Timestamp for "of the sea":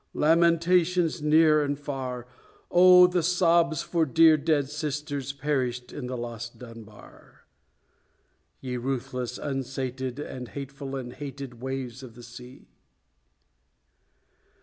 12.01-12.71